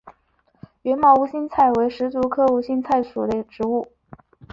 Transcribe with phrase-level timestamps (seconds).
[0.81, 3.87] 缘毛无心菜为石竹科无心菜属的植物。